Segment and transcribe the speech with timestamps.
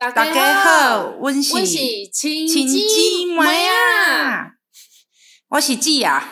[0.00, 4.52] 大大家好，我是亲亲姊妹啊，
[5.48, 6.22] 我是姊啊，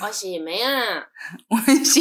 [0.00, 1.08] 我是梅啊。
[1.48, 2.00] 我是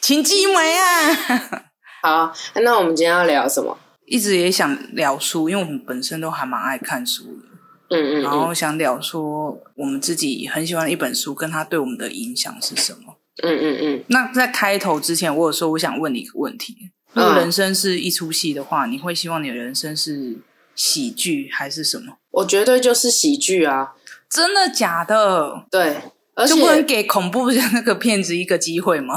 [0.00, 1.64] 亲姊妹啊。
[2.02, 3.76] 好，那我们今天要聊什么？
[4.06, 13.16] 一直也想聊书，因为我们本身都还蛮爱看书的，嗯嗯然后嗯想聊说我们自己很喜欢的一本书，跟它对我们的影响是什么。
[13.42, 20.38] 嗯嗯嗯，那在开头之前，我有说我想问你一个问题：如果嗯人生是一出戏的话，你会希望你的人生是
[20.80, 22.16] 喜剧还是什么？
[22.30, 23.92] 我绝对就是喜剧啊。
[24.30, 25.66] 真的假的？
[25.70, 25.94] 对，
[26.34, 29.14] 而就不能给恐怖的那个骗子一个机会吗？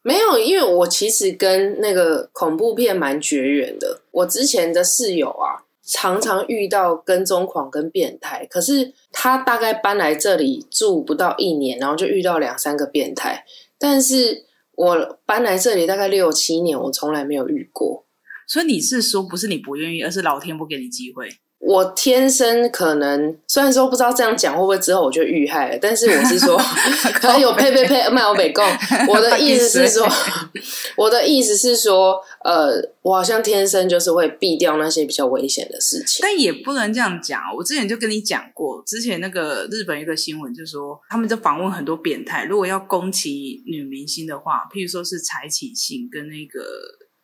[0.00, 4.00] 没有，因为我其实跟那个恐怖片蛮绝缘的。
[4.10, 13.44] 我之前的室友啊，常常遇到跟踪狂跟变态，可是他大概搬来这里住不到一年，然后就遇到两三个变态。
[13.78, 18.05] 但是我搬来这里大概六七年，我从来没有遇过。
[18.46, 21.28] 所以你是说不是你不愿意，而是老天不给你机会？
[21.58, 26.56] 我天生可能虽然说不知道这样讲会不会之后我就遇害了，但是我是说，
[27.18, 28.62] 可能有呸呸呸，卖我北贡。
[29.08, 30.06] 我的意思是说，
[30.96, 36.20] 我的意思是说，呃，我好像天生就是会避掉那些比较危险的事情。
[36.22, 37.40] 但也不能这样讲。
[37.56, 46.60] 我之前就跟你讲过，之前那个日本一个新闻，就说他们就访问很多变态，如果要攻击女明星的话，譬如说是柴崎信跟那个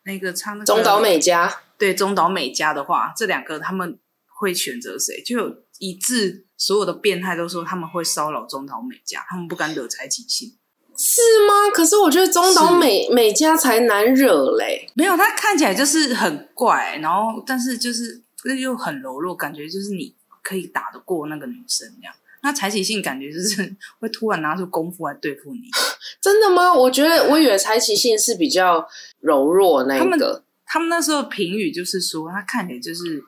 [0.04, 5.22] 那个唱那个中岛美嘉，对中岛美嘉的话，这两个他们会选择谁？
[5.22, 10.56] 就有一致所有的变态都说他们会骚扰中岛美嘉，他们不敢惹柴崎幸。
[10.94, 11.70] 是吗？
[11.72, 14.86] 可是我觉得中岛美美嘉才难惹嘞。
[14.94, 18.22] 没有，他看起来就是很怪，然后但是就是
[18.60, 22.14] 又很柔弱，感觉就是你可以打得过那个女生那样。
[22.42, 25.60] 那柴启信感觉就是 会突然拿出功夫来对付你。
[26.20, 26.72] 真的吗？
[26.72, 28.86] 我觉得我以为柴崎幸是比较
[29.20, 30.44] 柔弱那他们一个。
[30.66, 33.22] 他们那时候评语就是说，他看起来就是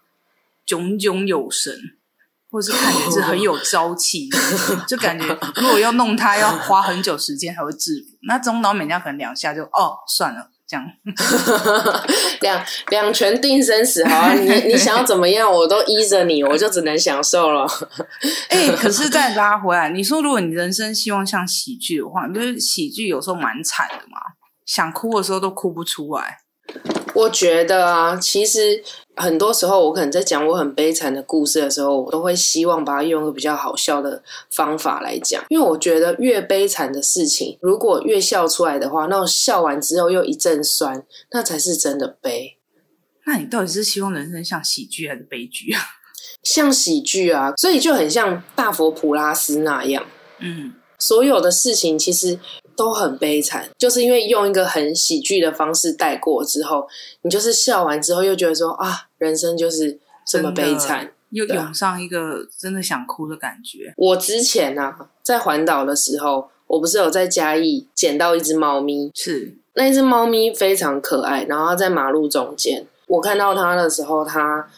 [0.64, 1.72] 炯炯有神，
[2.50, 4.30] 或是看起来是很有朝气，
[4.88, 5.26] 就感觉
[5.56, 8.16] 如果要弄他，要花很久时间才会制服。
[8.22, 10.84] 那中岛美嘉可能两下就哦算了，这样。
[12.40, 14.34] 两两拳定生死，好啊！
[14.34, 17.66] 你你想要怎么样，我都依着你，我就只能享受了。
[18.50, 24.18] 哎、可是再拉回来，你说如果你人生希望像喜剧的话，不是喜剧有时候蛮惨的嘛，
[24.66, 26.43] 想哭的时候都哭不出来。
[27.14, 28.82] 我觉得啊，其实
[29.16, 42.56] 很多时候我可能在讲我很悲惨的故事的时候，我都会希望把它用一个比较好笑的方法来讲，因为我觉得越悲惨的事情，如果越笑出来的话，那种笑完之后又一阵酸，那才是真的悲。
[43.26, 45.80] 那你到底是希望人生像喜剧还是悲剧啊？
[46.42, 50.04] 像喜剧啊，所以就很像大佛普拉斯那样。
[50.40, 52.38] 嗯，所有的事情其实
[52.76, 56.86] 都很悲惨，就是因为用一个很喜剧的方式带过之后，
[57.22, 61.10] 你就是笑完之后又觉得说啊，人生就是这么悲惨。
[61.30, 63.92] 又涌上一个真的想哭的感觉。
[63.96, 74.70] 我之前啊，在环岛的时候，我不是有在嘉义捡到一只猫咪，是，那一只猫咪非常可爱，然后它在马路中间，我看到它的时候，它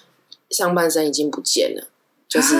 [0.48, 1.88] 上半身已经不见了，
[2.26, 2.54] 就是、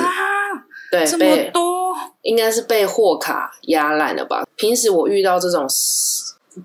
[0.91, 4.47] 对这么多，应该是被货卡压烂了吧？
[4.57, 5.67] 平时我遇到这种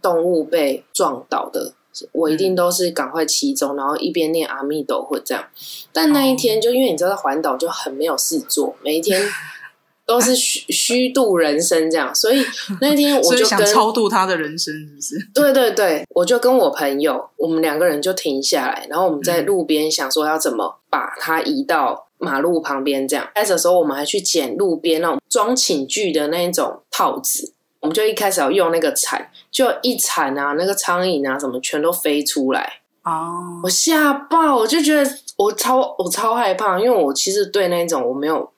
[0.01, 1.73] 动物被撞倒的，
[2.11, 5.43] 我一定都是赶快骑走，然后一边念阿弥陀佛这样。
[5.91, 9.21] 但那一天，就因为你知道在环岛就很没有事做，每一天
[10.05, 12.43] 都是虚虚度人生这样，所以
[12.81, 15.29] 那一天我就跟超度他的人生，是不是？
[15.33, 23.27] 对对对，我就跟我朋友，我们两个人就停下来，然后我们在路边想说要怎么把它移到马路旁边，这样。
[23.35, 38.51] 开始的时候，我们还去捡路边那种装寝具的那一种套子，我们就一开始要用那个铲，就一铲啊，那个苍蝇啊什么全都飞出来，哦我，吓爆，我就觉得我超我超害怕，因为我其实对那种我没有，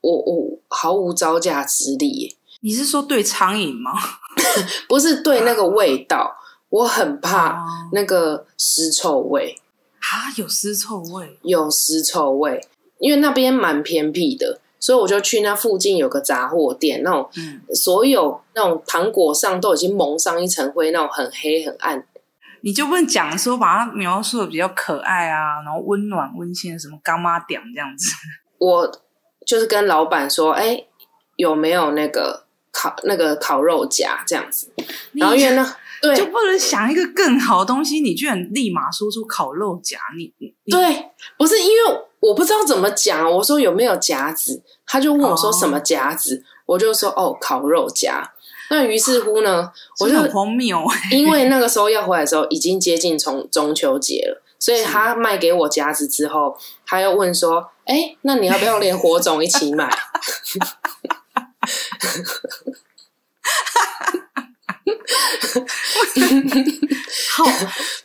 [0.00, 2.36] 我我毫无招架之力。
[2.60, 3.92] 你是说对苍蝇吗？
[4.88, 6.34] 不是对那个味道，
[6.70, 9.54] 我很怕哦那个尸臭味，
[10.00, 12.66] 啊，有尸臭味，有尸臭味，
[13.04, 22.02] 因为那边蛮偏僻的，所以我就去那附近有个杂货店，那种嗯，所有那种糖果上都已经蒙上一层灰，那种很黑很暗。
[22.62, 28.10] 你就不能讲说把它描述的比较可爱啊，然后温暖温馨的什么干妈点这样子。
[28.56, 28.90] 我
[29.46, 30.82] 就是跟老板说，哎、
[31.36, 34.72] 有没有那个烤那个烤肉夹这样子？
[35.12, 40.32] 然后因为那 对就不能想一个更好的东西，你居然立马说出烤肉夹，你
[40.70, 48.32] 对，不是因为我不知道怎么讲，我说有没有夹子，他就问我说哦什么夹子，我就说哦烤肉夹。
[48.70, 56.56] 那于是乎呢，我就荒谬欸因为那个时候要回来的时候已经接近从中秋节了，所以他卖给我夹子之后，
[56.86, 59.90] 他又问说：“哎，那你要不要连火种一起买？”
[67.32, 67.44] 好，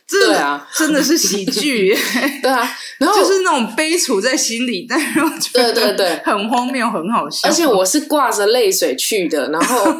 [0.06, 1.96] 这对啊，真的是喜剧，
[2.42, 2.68] 对啊，
[2.98, 7.48] 然后就是那种悲楚在心里，但是我觉得对对对很荒谬，很好笑。
[7.48, 9.94] 而且我是挂着泪水去的，然后，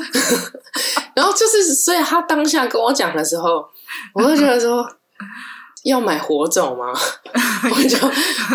[1.14, 3.64] 然后就是，所以他当下跟我讲的时候，
[4.14, 4.86] 我就觉得说
[5.84, 6.86] 要买火种吗？
[7.70, 7.98] 我就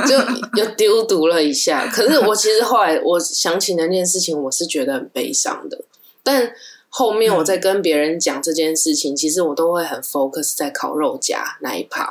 [0.08, 0.18] 就
[0.56, 1.86] 又丢毒了一下。
[1.88, 5.78] 可是我其实后来我想起那件事情，我是觉得很悲伤的。
[6.24, 6.52] 但
[6.98, 12.10] 后面我在跟别人讲这件事情，其实我都会很 focus 在烤肉夹那一趴。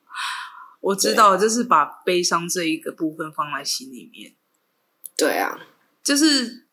[0.80, 4.34] 我知道，就是把悲伤这一个部分放在心里面。
[5.18, 5.58] 对啊，
[6.02, 6.64] 就是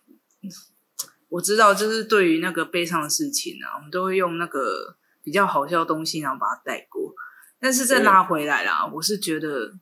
[1.27, 7.13] 我知道，就是对于那个悲伤的事情啊，我们都会用那个比较好笑的东西，然后把它带过。
[7.59, 9.73] 但是再拉回来啦，我是觉得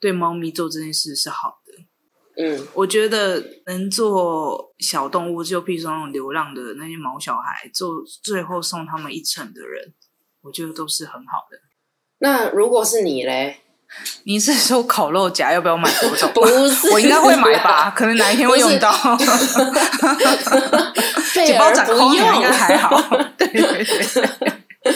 [0.00, 1.84] 对猫咪做这件事是好的。
[2.36, 9.92] 嗯，我觉得能做小动物，就譬如说那种流浪的那些毛小孩，做最后送他们一程的人，
[10.42, 11.58] 我觉得都是很好的。
[12.18, 13.60] 那如果是你嘞？
[14.24, 16.28] 你是说烤肉夹要不要买多种？
[16.34, 18.90] 不是，我应该会买吧，可能哪一天会用到。
[21.34, 23.00] 贝几包儿不掌控应，该还好。
[23.38, 24.28] 对对对，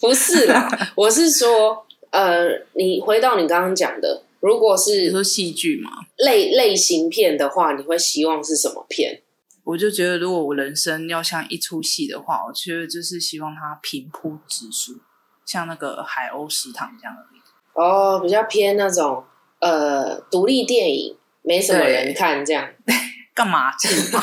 [0.00, 9.20] 不是啦，我是说，呃，你回到你刚刚讲的，如果是说戏剧嘛，类类型片的话，你会希望是什么片？
[9.64, 15.00] 我就觉得如果我人生要像一出戏的话，我觉得就是希望它平铺直述，
[15.44, 17.40] 像那个海鸥食堂这样而已。
[17.74, 19.22] 哦，比较偏那种
[19.60, 22.66] 呃独立电影，没什么人看这样。
[23.36, 24.20] 干嘛是吗？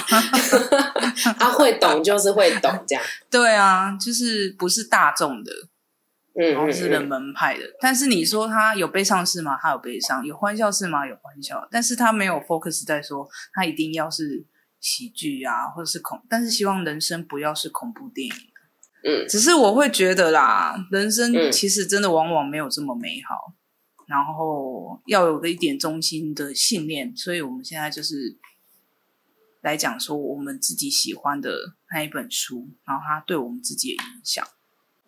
[1.40, 3.04] 他 会懂就是会懂这样。
[3.32, 5.52] 对啊，就是不是大众的，
[6.36, 7.64] 然后是人嗯，门派的。
[7.80, 9.58] 但是你说他有悲伤是吗？
[9.62, 11.08] 他有悲伤，有欢笑是吗？
[11.08, 14.46] 有欢笑，但是他没有 focus 在说他一定要是
[14.82, 18.34] 喜剧啊，或者是恐，但是希望人生不要是恐怖电影。
[19.08, 23.54] 嗯只是我会觉得啦，人生嗯其实真的往往没有这么美好，
[24.08, 27.16] 然后要有个一点中心的信念。
[27.16, 28.38] 所以我们现在就是
[29.62, 31.52] 来讲说我们自己喜欢的
[31.94, 34.44] 那一本书，然后它对我们自己的影响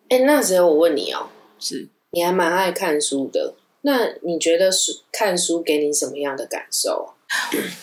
[0.08, 1.28] 哎、那时候我问你哦，
[1.58, 1.88] 是。
[2.10, 7.14] 你还蛮爱看书的，那你觉得书看书给你什么样的感受？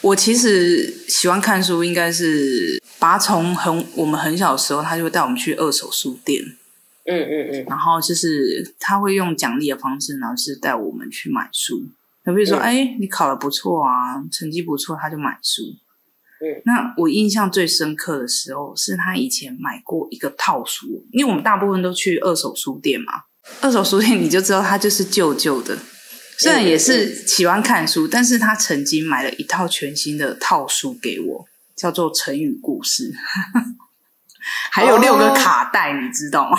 [0.02, 6.44] 我其实喜欢看书，应该是爸从很我们很小的时候，他就会带我们去二手书店，
[7.06, 11.84] 嗯嗯嗯然后就是他会用奖励的方式，然后是带我们去买书。
[12.24, 15.62] 那比如说，嗯哎、你考得不错啊，成绩不错，他就买书。
[16.46, 23.14] 嗯，那我印象最深刻的时候是他以前买过一个套书，因为我们大部分都去二手书店嘛，
[23.62, 25.78] 二手书店你就知道它就是旧旧的。
[26.38, 31.46] 虽然也是喜欢看书，但是他曾经买了一套全新的套书给我，
[31.76, 33.04] 叫做《成语故事》，
[34.70, 36.58] 还有六个卡带，你知道吗？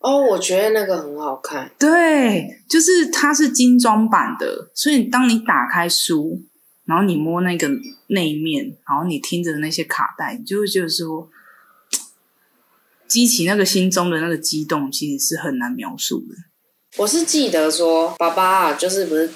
[0.00, 1.70] 哦，我觉得那个很好看。
[1.78, 6.42] 对，就是它是精装版的，所以当你打开书，
[6.88, 7.68] 然后你摸那个
[8.06, 11.28] 内面，然后你听着那些卡带，你就会觉得说，
[13.06, 16.34] 激起那个心中的那个激动，其实是很难描述的。
[16.96, 19.30] 我是记得说，爸爸啊，就是不是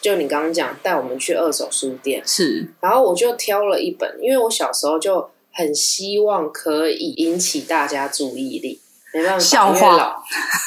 [0.00, 8.80] 就你刚刚讲带我们去二手书店，是，然后我就挑了一本，因为我小时候就很希望可以引起大家注意力，
[9.14, 10.20] 没办法，笑话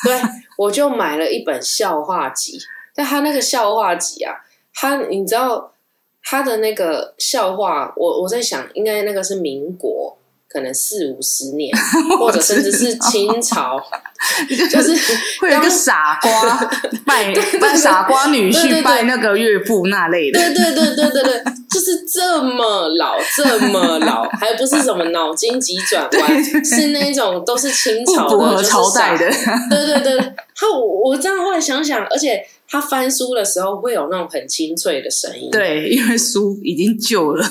[0.05, 0.21] 对，
[0.57, 2.57] 我就买了一本笑话集。
[2.95, 4.33] 但他那个笑话集啊，
[4.73, 5.74] 他你知道
[6.27, 10.17] 他的那个笑话，我我在想，应该那个是民国。
[10.55, 11.69] 可能四五十年，
[12.17, 13.77] 或者甚至是清朝，
[14.71, 14.95] 就是
[15.41, 16.69] 会有一个傻瓜
[17.05, 29.29] 拜拜傻瓜女婿拜那个岳父那类的，对对对对对对，就是这么老，这么老，还不是什么脑筋急转弯，是那种都是清朝的，不符合朝代的。
[29.69, 30.17] 对对对，
[30.55, 37.45] 他我我这样后来想想，而且他翻书的时候会有那种很清脆的声音，对，因为书已经旧了，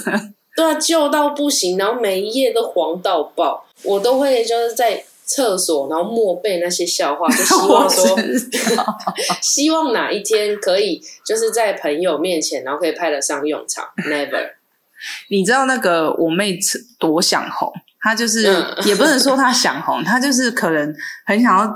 [0.57, 8.19] 对啊，旧到不行，然后每一页都黄到爆，我都会就是在厕所，然后默背那些笑话，就希望说
[9.43, 13.85] 希望哪一天可以就是在朋友面前，然后可以派得上用场。
[14.09, 14.51] Never，
[15.31, 16.59] 你知道那个我妹
[16.99, 20.95] 多想红，她就是、嗯也不能说她想红，她就是可能
[21.27, 21.69] 很想要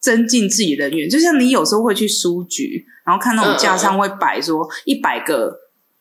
[0.00, 1.08] 增进自己人缘。
[1.08, 5.56] 就像你有时候会去书局，然后看那种架上会摆说一百个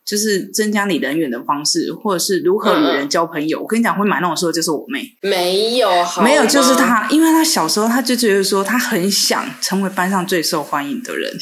[0.05, 3.59] 就是增加你人缘的方式，或者是如何与人交朋友。
[3.59, 6.79] 我跟你讲，会买那种书的就是我妹，没有，好没有，就是吗。
[6.79, 11.35] 她，因为她小时候她就觉得说，她很想成为班上最受欢迎的人，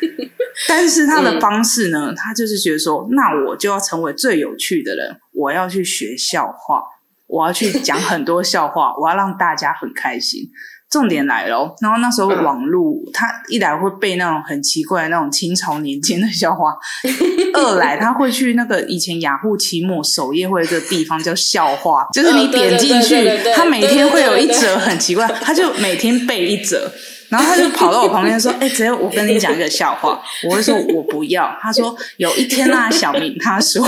[0.68, 6.82] 但是她的方式呢，她就是觉得说，那我就要成为最有趣的人，我要去学笑话，
[7.26, 10.50] 我要去讲很多笑话，我要让大家很开心。
[10.92, 16.76] 重点来了哦，然后那时候嗯网络，他一来会背那种很奇怪的那种清朝年间的笑话，
[17.54, 26.92] 二来他会去那个以前雅虎期末首页会有一个地方叫笑话，就是你点进去他每天会有一则很奇怪，他就每天背一则。
[27.30, 30.20] 然后他就跑到我旁边说：“哎、只有我跟你讲一个笑话。
[30.44, 33.82] ”我会说：“我不要。”他说：“有一天啊，小明他说，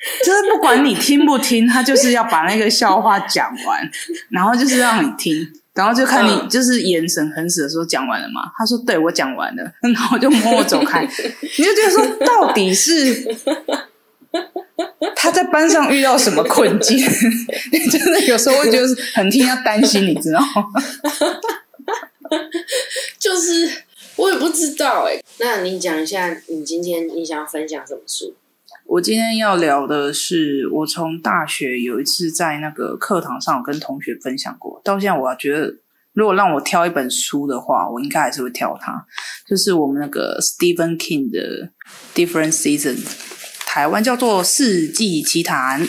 [0.24, 3.90] 就是不管你听不听，他就是要把那个笑话讲完，
[4.30, 8.50] 然后就是让你听，然后就看你嗯就是眼神很死的时候讲完了嘛？
[8.56, 9.62] 他说：“对，我讲完了。
[9.82, 11.02] ”然后就默默走开。
[11.02, 13.36] 你就觉得说，到底是
[15.16, 16.96] 他在班上遇到什么困境？
[17.72, 20.82] 你真的有时候会觉得很替他担心，你知道吗？
[23.18, 23.70] 就是
[24.16, 28.34] 我也不知道哎、那你讲一下，你今天你想要分享什么书？
[28.90, 35.72] 我今天要聊的是，我从大学有一次在那个课堂上跟同学分享过，到现在我觉得，
[36.12, 39.06] 如果让我挑一本书的话，我应该还是会挑它，
[39.46, 41.70] 就是我们那个 Stephen King 的
[42.16, 43.04] 《Different Seasons》，
[43.64, 45.86] 台湾叫做《四季奇谭》，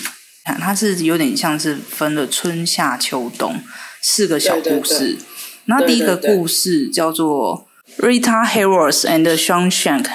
[0.60, 3.56] 它是有点像是分了春夏秋冬
[4.04, 5.00] 四个小故事。
[5.00, 5.26] 对对对
[5.66, 7.68] 然后第一个故事叫做
[8.04, 10.06] 《Rita Hayworth and Shawshank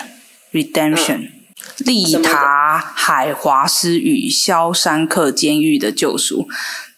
[0.53, 1.19] Redemption》。
[1.79, 6.49] 丽塔海华斯与肖山克监狱的救赎，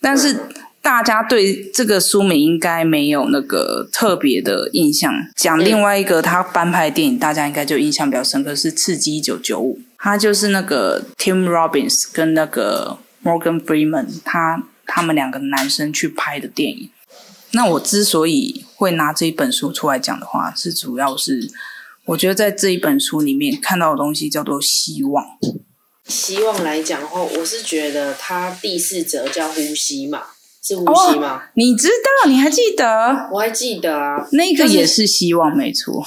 [0.01, 0.41] 但是
[0.81, 5.13] 大家对这个书名应该没有那个特别的印象。
[5.37, 16.91] 讲另外一个他翻拍的电影，大家应该就印象比较深刻是《刺激一九九五》，他就是那个 Tim Robbins 跟那个 Morgan Freeman，他他们两个男生去拍的电影。
[17.53, 21.51] 那我之所以会拿这一本书出来讲的话，是主要是
[22.09, 25.25] 我觉得在这一本书里面看到的东西叫做希望。
[26.07, 30.23] 希望来讲的话，我是觉得它第四则叫呼吸嘛，
[30.63, 31.43] 是呼哦吸吗？
[31.55, 32.31] 你知道？
[32.31, 33.29] 你还记得？
[33.31, 36.03] 我还记得啊，那个也是希望，没错。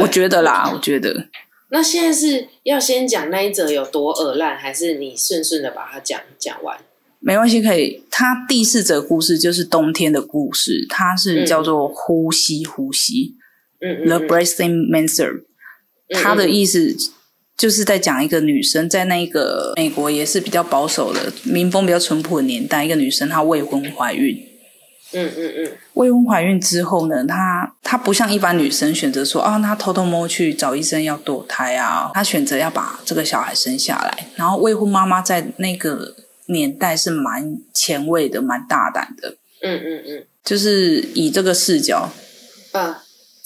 [0.00, 1.26] 我觉得啦，我觉得
[1.70, 6.78] 那现在是要先讲那一则有多恶烂，还是你顺顺的把它讲讲完？
[7.18, 8.04] 没关系，可以。
[8.08, 13.36] 它第四则故事就是冬天的故事，它是叫做呼吸呼吸、e
[13.80, 15.42] 嗯 Breathing Mancer。
[16.08, 16.96] 嗯，它的意思
[17.56, 24.40] 就是在讲一个女生在那个美国也是比较保守的民风比较淳朴的年代，一个女生她未婚怀孕，
[25.12, 25.72] 嗯嗯嗯。
[25.94, 34.28] 未婚怀孕之后呢，她她不像一般女生选择说啊，她偷偷摸去找医生要堕胎啊，她选择要把这个小孩生下来。
[34.36, 36.14] 然后未婚妈妈在那个
[36.46, 40.26] 年代是蛮前卫的，蛮大胆的，嗯嗯嗯。
[40.44, 42.08] 就是以这个视角，
[42.72, 43.02] 嗯，啊，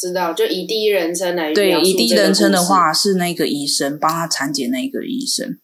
[0.08, 5.56] 知道，就以第一人称来对，以第一人称的，话是那个医生帮他产检那个医生，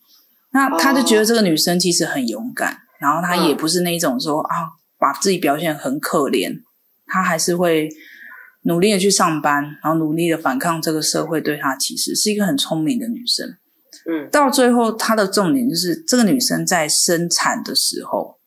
[0.52, 4.54] 那他就觉得这个女生其实很勇敢，然后她也不是那种说啊
[4.97, 6.62] 把自己表现很可怜，
[7.07, 7.88] 她还是会
[8.62, 13.57] 努力的去上班，然后努力的反抗这个社会对她的歧视，是一个很聪明的女生。
[14.07, 14.30] 嗯。
[14.30, 18.38] 到最后，她的重点就是这个女生在生产的时候，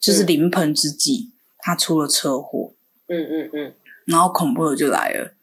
[0.00, 0.26] 就是嗯。
[0.26, 2.74] 临盆之际，她出了车祸，
[3.08, 3.74] 嗯嗯嗯
[4.06, 5.34] 然后恐怖的就来了，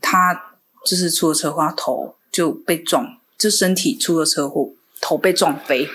[0.00, 4.70] 他就是出了车祸，她头就被撞，就身体出了车祸，
[5.00, 5.88] 头被撞飞，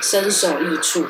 [0.00, 1.04] 身首异处，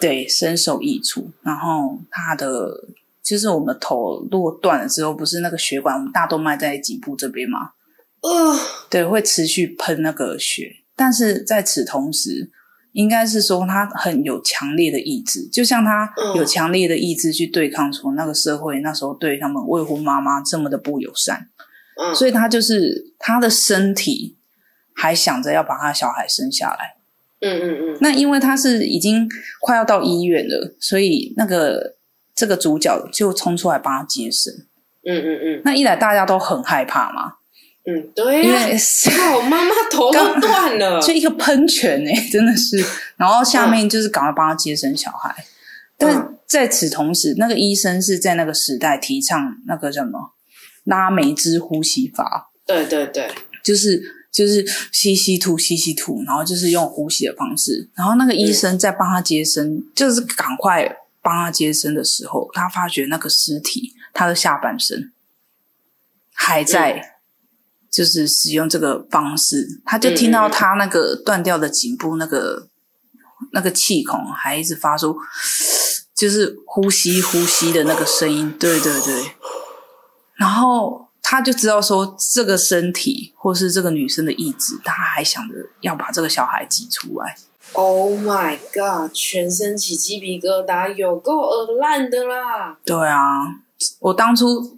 [0.00, 1.30] 对，身首异处。
[1.42, 2.84] 然后他的
[3.22, 7.72] 就是我们的头如果断了之后，不是那个血管，我们大动脉在颈部这边吗？
[8.20, 8.58] 呃，
[8.90, 12.50] 对，会持续喷那个血，但是在此同时，
[12.92, 21.48] 应该是说他很有强烈的意志，就像他嗯有强烈的意志去对抗说那个社会那时候对他们未婚妈妈这么的不友善，
[22.00, 24.36] 嗯，所以他就是他的身体
[24.94, 26.96] 还想着要把他小孩生下来。
[27.40, 29.28] 嗯嗯嗯那因为他是已经
[29.60, 31.94] 快要到医院了，所以那个
[32.34, 34.52] 这个主角就冲出来帮他接生。
[35.04, 37.34] 嗯嗯嗯那一来大家都很害怕嘛，
[37.90, 38.76] 嗯，对因呀、为
[39.16, 42.76] 靠，妈妈头都断了，就一个喷泉哎、真的是。
[43.16, 45.34] 然后下面就是赶快帮他接生小孩，
[45.96, 50.34] 但在此同时，那个医生是在那个时代提倡那个什么
[50.84, 53.30] 拉梅兹呼吸法，对对对，
[53.64, 57.88] 就是就是吸吸吐吸吸吐，然后就是用呼吸的方式。
[57.94, 65.10] 然后那个医生在帮他接生，就是赶快帮他接生的时候，他发觉那个尸体，他的下半身
[66.34, 67.17] 还在
[67.90, 72.68] 就是使用这个方式，他就听到他那个断掉的颈部那个
[73.52, 75.16] 那个气孔还一直发出
[76.14, 79.32] 就是呼吸呼吸的那个声音，对对对，
[80.34, 87.36] 然后他就知道说这个身体或是这个女生的意志，他还想着要把这个小孩挤出来。
[87.74, 89.12] Oh my god！
[89.12, 92.78] 全身起鸡皮疙瘩，有够恶烂的啦！
[92.82, 93.20] 对啊，
[94.00, 94.77] 我当初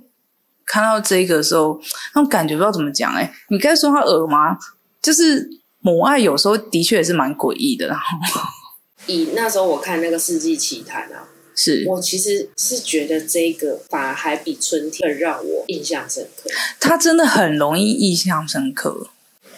[0.71, 1.81] 看到这个的时候，
[2.15, 4.57] 那种感觉不知道怎么讲哎、你该说他恶吗？
[5.03, 5.51] 就是
[5.81, 7.99] 母爱有时候的确也是蛮诡异的，然
[8.33, 8.41] 后
[9.07, 16.49] 以那时候我看那个《世纪奇谭》啊，是我其实是觉得这个反而还比春天更让我印象深刻。
[16.79, 19.09] 他真的很容易印象深刻。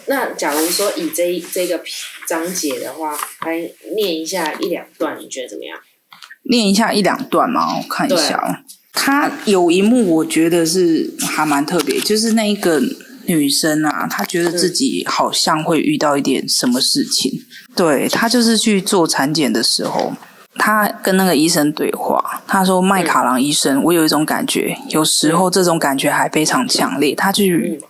[0.07, 1.79] 那假如说以这一这个
[2.27, 3.15] 章节的话，
[3.45, 5.77] 来念一下一两段，你觉得怎么样？
[6.49, 8.63] 念一下一两段嘛，我看一下哦。
[8.93, 12.79] 他有一幕我觉得是还蛮特别，就是那一个
[13.25, 17.43] 女生啊，她觉得自己好像会遇到一点什么事情。
[17.75, 20.13] 对她就是去做产检的时候，
[20.55, 27.81] 她跟那个医生对话，她说：“麦卡朗医生，我有一种感觉，有时候这种感觉还非常强烈。”她去，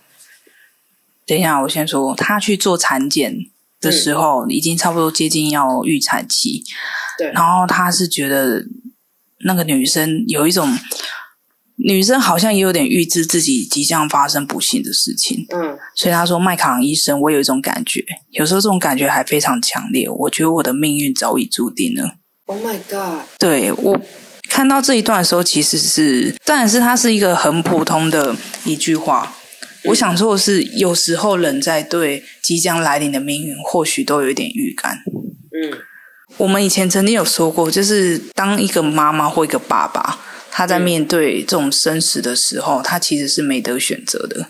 [1.26, 3.36] 等一下，我先说，她去做产检
[3.80, 6.64] 的时候，已经差不多接近要预产期，
[7.18, 8.64] 对，然后他是觉得
[9.44, 10.76] 那个女生有一种，
[11.76, 22.16] 女生好像也有点预知自己即将发生不幸的事情，嗯所以她说：“麦卡朗医生，我有一种感觉，有时候这种感觉还非常强烈，我觉得我的命运早已注定了。
[22.46, 23.26] ，Oh my god！
[23.38, 24.00] 对”我
[24.48, 29.34] 看到这一段的时候，其实是，当然是它是一个很普通的一句话。
[29.84, 35.02] 我想说的是，有时候人在对即将来临的命运，或许都有一点预感。
[35.52, 35.78] 嗯
[36.36, 40.18] 我们以前曾经有说过，就是当一个妈妈或一个爸爸，
[40.50, 44.46] 他在面对这种生死的时候，他其实是没得选择的。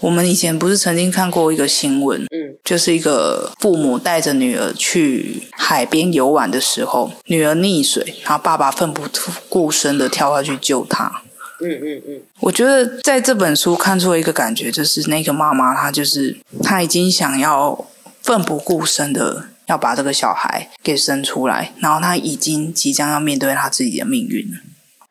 [0.00, 9.02] 我们以前不是曾经看过一个新闻，嗯就是一个父母带着女儿去海边游玩的时候，女儿溺水，然后爸爸奋不
[9.48, 11.22] 顾身的跳下去救她。
[11.60, 17.86] 嗯嗯嗯，我觉得在这本书看出了一个感觉，就是那个妈妈她就是她已经想要
[18.22, 24.58] 奋不顾身的要把这个小孩给生出来，然后他已经即将要面对他自己的命运了。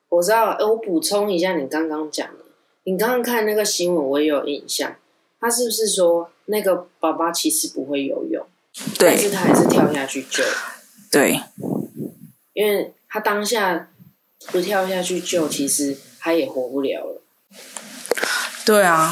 [0.09, 0.51] 我知道。
[0.51, 2.45] 哎，我补充一下你刚刚讲的，
[2.83, 4.95] 你刚刚看那个新闻，我也有印象。
[5.39, 8.45] 他是不是说那个爸爸其实不会游泳，
[8.99, 10.43] 但是对他还是跳下去救？
[11.11, 11.41] 对
[12.53, 13.89] 因为他当下
[14.47, 17.23] 不跳下去救，其实他也活不了了。
[18.63, 19.11] 对啊，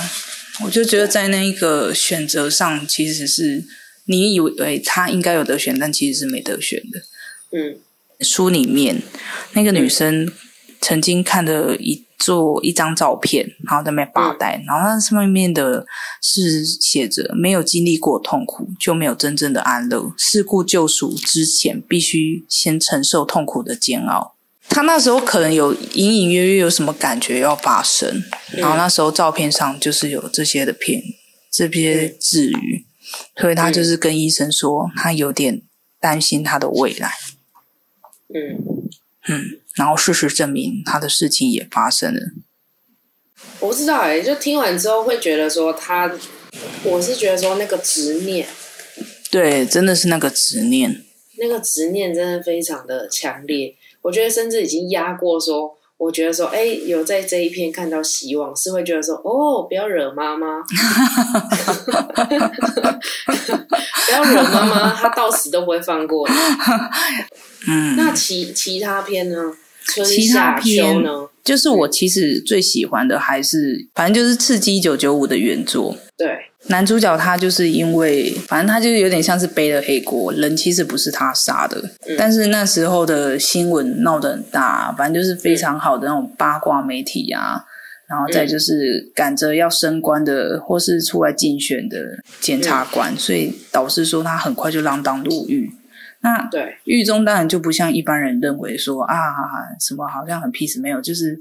[0.64, 3.64] 我就觉得在那一个选择上，其实是
[4.10, 7.00] 你以为他应该有得选，但其实是没得选的。
[7.52, 7.78] 嗯
[8.20, 9.02] 书里面
[9.54, 10.30] 那个女生
[10.82, 15.86] 曾经看了一做一张照片，然后在那边发呆，然后那上面的
[16.22, 20.12] 是写着“没有经历过痛苦，就没有真正的安乐。
[20.18, 24.36] 事故救赎之前，必须先承受痛苦的煎熬。”
[24.68, 31.02] 她那时候可能有隐隐约约有什么感觉要发生，然后那时候照片上就是有这些的片，
[31.50, 32.86] 这些字语，
[33.36, 35.62] 所以他就是跟医生说，他有点
[36.00, 37.12] 担心他的未来。
[38.34, 38.58] 嗯，
[39.28, 42.22] 嗯，然后事实证明，他的事情也发生了。
[43.60, 46.12] 我不知道哎、就听完之后会觉得说他，
[46.84, 48.48] 我是觉得说那个执念，
[49.32, 51.04] 对，真的是那个执念。
[51.38, 53.76] 那个执念真的非常的强烈。
[54.02, 60.64] 我觉得甚至已经压过说，我觉得说，哎、有在这一篇看到希望，是会觉得说，哦，不要惹妈妈，
[64.06, 66.34] 不要惹妈妈，她到死都不会放过你。
[67.68, 69.54] 嗯，那其其他篇呢？
[69.86, 71.28] 春其他夏篇秋呢？
[71.44, 75.98] 就是我其实最喜欢的还是，反正就是《刺激一九九五》的原作。
[76.16, 82.16] 对，男主角他就是因为，反正他就有点像是背了黑锅，人其实不是他杀的，嗯。
[82.18, 87.64] 但是那时候的新闻闹得很大，反正就是非常好的那种八卦媒体啊，
[88.10, 91.98] 然后再就是赶着要升官的或是出来竞选的
[92.42, 95.72] 检察官，所以导致说他很快就锒铛入狱。
[96.22, 99.16] 那对，狱中当然就不像一般人认为说啊
[99.80, 101.40] 什么好像很 peace 没有，就是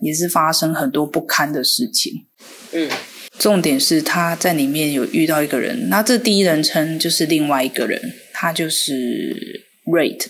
[0.00, 2.24] 也是发生很多不堪的事情。
[2.72, 2.88] 嗯
[3.38, 8.00] 重点是他在里面有遇到一个人，那这第一人称就是另外一个人，
[8.32, 10.26] 他就是 Rate，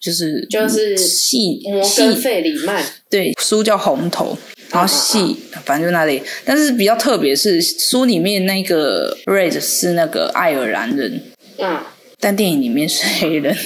[0.00, 2.22] 就是就是戏摩根戏。
[2.22, 4.36] 费里曼，对书叫红头，
[4.70, 11.20] 然后戏反正就那里，但是比较特别是书里面那个 Rate 是那个爱尔兰人，
[11.58, 11.78] 嗯，
[12.18, 13.54] 但电影里面是黑人。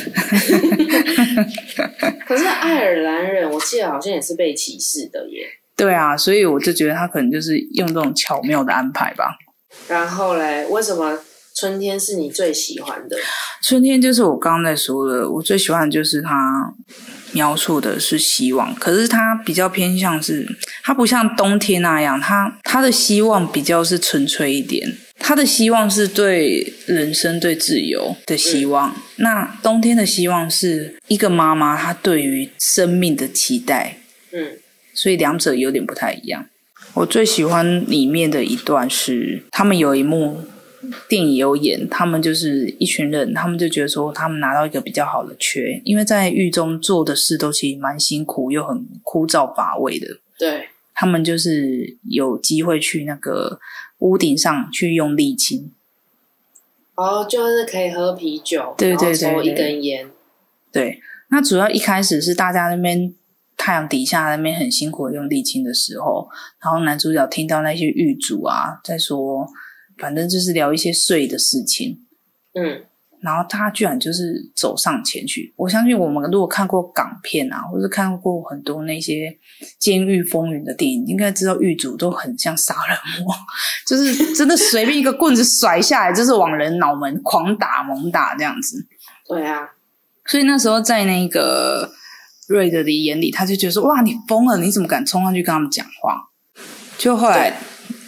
[2.27, 5.47] 可是爱尔兰人，我记得好像也是被歧视的耶。
[5.81, 9.37] 对啊，所以我就觉得他可能就是用这种巧妙的安排吧。
[9.89, 11.19] 然后嘞，为什么
[11.55, 13.17] 春天是你最喜欢的？
[13.63, 16.75] 春天就是我刚刚在说的，我最喜欢的就是它
[17.33, 20.47] 描述的是希望，可是它比较偏向是，
[20.83, 28.95] 它不像冬天那样，它它的希望比较是纯粹一点，他的希望是对人生、对自由的希望。
[29.17, 33.99] 那冬天的希望是一个妈妈她对于生命的期待，
[34.33, 34.59] 嗯
[35.01, 36.45] 所以两者有点不太一样。
[36.93, 40.43] 我最喜欢里面的一段是，他们有一幕
[41.09, 50.07] 电影有演，他们就是一群人，他们就觉得说他们拿到一个比较好的缺，因为在狱中做的事都其实蛮辛苦又很枯燥乏味的。
[50.39, 53.59] 对，他们就是有机会去那个
[54.01, 55.73] 屋顶上去用沥青，
[56.95, 60.11] 然后就是可以喝啤酒，对对然后抽一对对根烟，
[60.71, 63.15] 对，那主要一开始是大家那边
[63.63, 66.27] 太阳底下那边很辛苦的用沥青的时候，
[66.65, 69.47] 然后男主角听到那些狱主啊在说，
[69.99, 72.01] 反正就是聊一些税的事情，
[72.55, 72.83] 嗯，
[73.21, 75.53] 然后他居然就是走上前去。
[75.57, 79.31] 我相信我们如果看过港片啊，或者看过很多那些
[79.79, 83.35] 监狱风云的电影，应该知道狱主都很像杀人魔，
[83.87, 88.87] 就是真的随便一个棍子甩下来，就是往人脑门狂打猛打这样子。
[89.29, 89.69] 对啊，
[90.25, 91.93] 所以那时候在那个
[92.51, 94.59] 瑞德的眼里，他就觉得说：“哇，你疯了！
[94.59, 96.21] 你怎么敢冲上去跟他们讲话？”
[96.99, 97.57] 就后来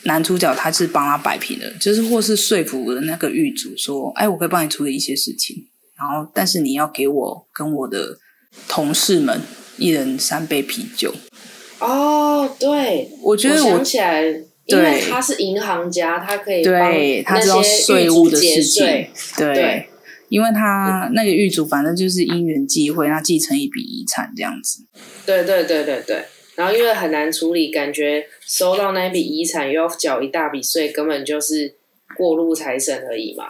[0.02, 5.56] 男主角他是帮他摆平了，就是或是说服了那个狱主说：“哎，我可以帮你处理一些事情，
[5.96, 8.18] 然后但是你要给我跟我的
[8.66, 9.40] 同事们
[9.76, 11.14] 一人三杯啤酒。
[11.78, 14.22] 哦，对，我觉得我我想起来，
[14.66, 19.86] 因为他是银行家，他可以帮对他知道税务的事情，，对，对
[20.32, 24.82] 因为他那个狱主反正就是因缘际会，他继承一笔遗产这样子。
[25.26, 26.24] 对对对对对。
[26.56, 31.74] 然后因为很难处理，感觉收到那笔遗产又要缴一大笔税，根本就是
[32.16, 33.44] 过路财神而已嘛。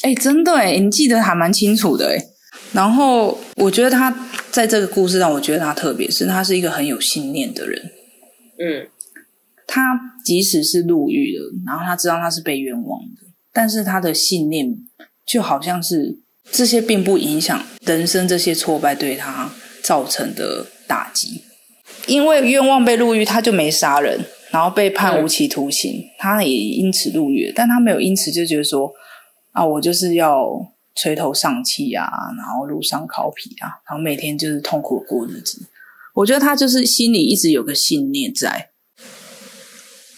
[0.00, 2.16] 哎，真的哎，你记得还蛮清楚的哎。
[2.72, 4.10] 然后我觉得他
[4.50, 7.82] 在这个故事让我觉得他特别，是他是一个很有信念的人。
[8.58, 8.88] 嗯，
[9.66, 9.82] 他
[10.24, 14.74] 即使是入狱了，然后他知道他是被冤枉的，但是他的信念
[15.26, 16.18] 就好像是
[16.50, 19.50] 这些并不影响人生这些挫败对他
[19.82, 21.42] 造成的打击。
[22.06, 28.92] 因为冤枉被入狱，他就没杀人，然后被判无期徒刑，他也因此入狱，但他没有因此就觉得说
[29.52, 30.46] 啊，我就是要
[30.94, 32.06] 垂头丧气啊，
[32.36, 35.62] 然后路上烤皮啊，然后每天就是痛苦地过日子。
[36.14, 38.70] 我觉得他就是心里一直有个信念在，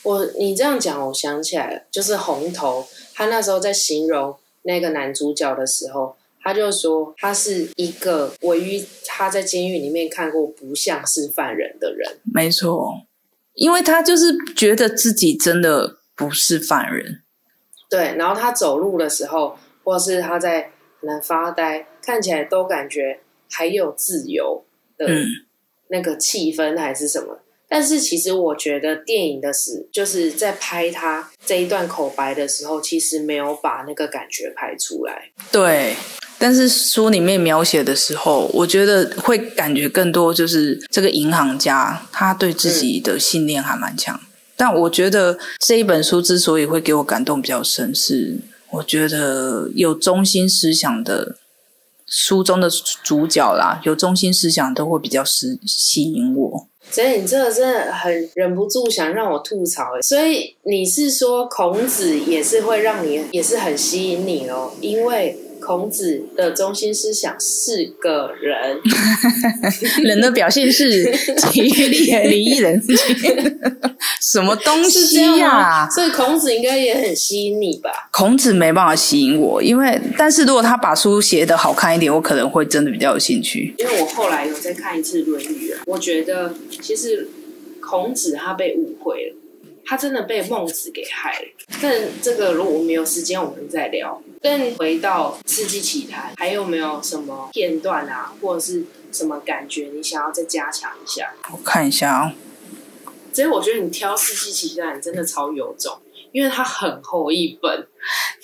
[0.03, 4.37] 我你这样讲，我想起来了，就是红头，他那时候在形容
[4.67, 12.19] 那个男主角的时候，他就说他是一个唯一他在监狱里面看过不像是犯人的人。
[12.35, 13.07] 没错，
[13.55, 17.23] 因为他就是觉得自己真的不是犯人，
[17.89, 24.65] 对，然后他走路的时候，或是他在可能发呆，看起来都感觉还有自由
[24.97, 25.27] 的嗯
[25.89, 27.41] 那个气氛还是什么。
[27.69, 35.31] 但是其实我觉得电影的是就是在拍他这一段口白的时候，其实没有把那个感觉拍出来。
[35.51, 35.95] 对。
[36.39, 44.21] 但是书里面描写的时候，我觉得会感觉更多就是这个银行家他对自己的信念还蛮强。
[44.55, 48.37] 但我觉得这一本书之所以会给我感动比较深，是
[48.71, 51.37] 我觉得有中心思想的
[52.07, 52.69] 书中的
[53.03, 56.69] 主角啦，有中心思想都会比较吸吸引我。
[56.91, 68.81] 所以你这个真的很忍不住想让我吐槽所以你是说孔子也是会让你也是很吸引你哦，因为孔子的中心思想是个人，
[70.05, 71.05] 人的表现是
[71.51, 72.81] 体育力和礼义人，
[74.33, 75.89] 什么东西呀？
[75.89, 78.09] 所以孔子应该也很吸引你吧？
[78.11, 83.73] 孔子没办法吸引我，因为但是如果他把书写的好看一点，我可能会真的比较有兴趣。
[83.79, 87.29] 因为我后来有再看一次《论语》啊，我觉得其实
[87.81, 89.37] 孔子他被误会了，
[89.85, 91.47] 他真的被孟子给害了。
[91.81, 94.21] 但这个如果我们有时间，我们再聊。
[94.43, 101.33] 但回到《世纪奇谈》，还有没有什么片段啊，或者是什么感觉，你想要再加强一下？
[101.53, 102.33] 我看一下啊、
[103.37, 105.93] 所以我觉得你挑《世纪奇谈》真的超有种，
[106.33, 107.87] 因为它很厚一本。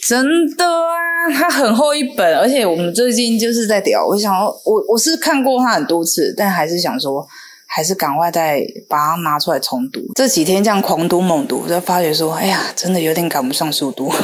[0.07, 7.27] 真的啊，它很厚一本，而且我们最近就是在聊，我想要我我是看过它很多次，但还是想说，
[7.67, 10.03] 还是赶快再把它拿出来重读。
[10.15, 14.13] 这几天这样狂读猛读，就发觉说，哎呀，真的有点赶不上速度。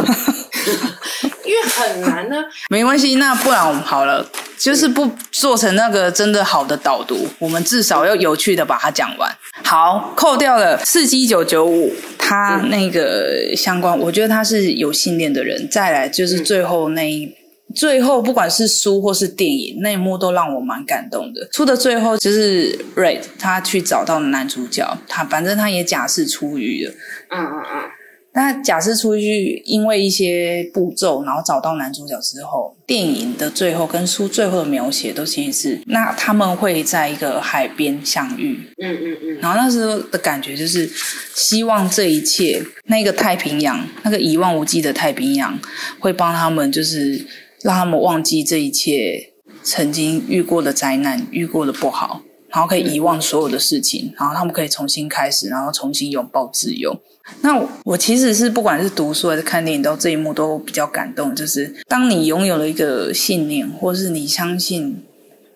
[1.47, 2.37] 因为很难呢。
[2.69, 4.23] 没关系，那不然我们好了，
[4.59, 9.31] 就是不做成那个真的好的导读，我们至少要有趣的把它讲完。
[9.65, 15.69] 好，扣掉了四七九九五，他那个相关，我觉得他是有信念的人。
[15.71, 17.33] 再来就是最后那一。
[17.77, 21.47] 最后，不管是书或是电影，那一幕都让我蛮感动的。
[21.53, 26.93] 出的最后，就是 Red 他去找到男主角，他反正他也假释出狱了。
[27.29, 27.91] 嗯嗯嗯。
[28.39, 38.61] 那假设出去，因为一些步骤，然后找到男主角之后，电影的最后跟书最后的描写都其实是，那他们会在一个海边相遇。
[38.81, 39.39] 嗯嗯嗯。
[39.41, 40.89] 然后那时候的感觉就是，
[41.35, 45.59] 希望这一切，那个太平洋，那个一望无际的太平洋，
[45.99, 47.27] 会帮他们就是。
[47.65, 49.33] 让他们忘记这一切
[49.65, 56.99] 曾经遇过的灾难、遇过的不好，然后可以遗忘所有的事情，然后他们可以重新开始，然后重新拥抱自由。
[57.43, 61.35] 那我其实是不管是读书还是看电影，都这一幕都比较感动。
[61.35, 65.05] 就是当你拥有了一个信念，或是你相信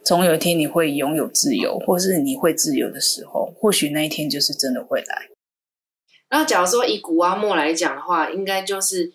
[0.05, 5.29] 总有一天你会拥有自由，或是你会自由的时候，或许那一天就是真的会来。
[6.31, 9.13] 那假如说以古阿莫来讲的话，应该就是。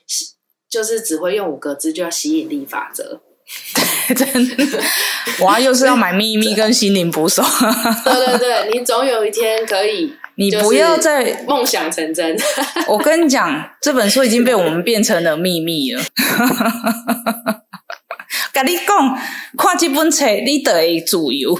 [0.69, 3.21] 就是只会用五个字，就叫吸引力法则。
[4.15, 4.79] 真的，
[5.41, 7.43] 哇，又是要买秘密跟心灵捕手。
[8.05, 10.13] 对对对，你总有一天可以。
[10.39, 12.37] 你不要再梦想成真。
[12.87, 16.03] 我跟你讲， 这本书已经被我们变成了秘密了。
[18.53, 19.19] 跟你讲，
[19.57, 21.59] 看这本册，你得自由。